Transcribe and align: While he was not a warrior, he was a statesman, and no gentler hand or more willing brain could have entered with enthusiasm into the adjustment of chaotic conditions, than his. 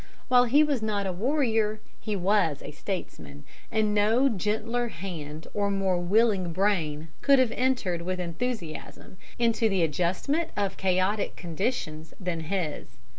While 0.29 0.45
he 0.45 0.63
was 0.63 0.81
not 0.81 1.05
a 1.05 1.11
warrior, 1.13 1.79
he 1.99 2.15
was 2.15 2.63
a 2.63 2.71
statesman, 2.71 3.43
and 3.71 3.93
no 3.93 4.29
gentler 4.29 4.87
hand 4.87 5.45
or 5.53 5.69
more 5.69 5.99
willing 5.99 6.51
brain 6.53 7.09
could 7.21 7.37
have 7.37 7.51
entered 7.51 8.01
with 8.01 8.19
enthusiasm 8.19 9.17
into 9.37 9.69
the 9.69 9.83
adjustment 9.83 10.49
of 10.57 10.75
chaotic 10.75 11.35
conditions, 11.35 12.15
than 12.19 12.39
his. 12.39 12.97